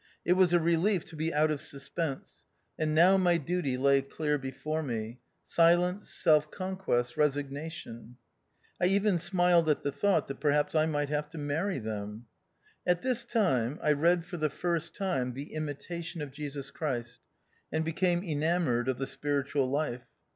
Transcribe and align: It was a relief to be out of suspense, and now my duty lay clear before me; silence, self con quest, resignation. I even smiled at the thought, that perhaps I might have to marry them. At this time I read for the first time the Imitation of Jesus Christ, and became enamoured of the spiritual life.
It 0.25 0.33
was 0.33 0.51
a 0.51 0.57
relief 0.59 1.05
to 1.05 1.15
be 1.15 1.31
out 1.31 1.51
of 1.51 1.61
suspense, 1.61 2.47
and 2.75 2.95
now 2.95 3.17
my 3.17 3.37
duty 3.37 3.77
lay 3.77 4.01
clear 4.01 4.39
before 4.39 4.81
me; 4.81 5.19
silence, 5.45 6.09
self 6.11 6.49
con 6.49 6.75
quest, 6.75 7.17
resignation. 7.17 8.17
I 8.81 8.87
even 8.87 9.19
smiled 9.19 9.69
at 9.69 9.83
the 9.83 9.91
thought, 9.91 10.25
that 10.25 10.39
perhaps 10.39 10.73
I 10.73 10.87
might 10.87 11.09
have 11.09 11.29
to 11.29 11.37
marry 11.37 11.77
them. 11.77 12.25
At 12.83 13.03
this 13.03 13.23
time 13.25 13.77
I 13.83 13.91
read 13.91 14.25
for 14.25 14.37
the 14.37 14.49
first 14.49 14.95
time 14.95 15.35
the 15.35 15.53
Imitation 15.53 16.23
of 16.23 16.31
Jesus 16.31 16.71
Christ, 16.71 17.19
and 17.71 17.85
became 17.85 18.23
enamoured 18.23 18.87
of 18.87 18.97
the 18.97 19.05
spiritual 19.05 19.69
life. 19.69 20.07